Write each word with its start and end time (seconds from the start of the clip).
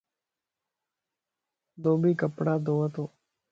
ڌوڀي 1.83 2.11
ڪپڙا 2.21 2.55
ڌوئي 2.65 2.87
تو. 2.93 3.03